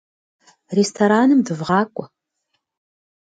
Рестораным 0.77 1.39
дывгъакӏуэ. 1.45 2.05